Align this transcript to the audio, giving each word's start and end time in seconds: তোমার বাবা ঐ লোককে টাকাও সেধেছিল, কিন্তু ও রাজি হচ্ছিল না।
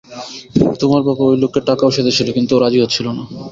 তোমার 0.81 1.01
বাবা 1.07 1.23
ঐ 1.25 1.43
লোককে 1.43 1.59
টাকাও 1.69 1.95
সেধেছিল, 1.95 2.27
কিন্তু 2.37 2.51
ও 2.53 2.63
রাজি 2.63 2.79
হচ্ছিল 2.81 3.07
না। 3.17 3.23